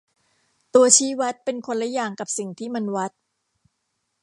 [0.73, 3.11] ตัวชี้วัดเป็นคนละอย่างกับสิ่งที่มันวัด